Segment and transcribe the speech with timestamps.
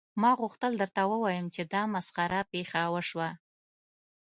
[0.21, 3.29] ما غوښتل درته ووایم چې دا مسخره پیښه وشوه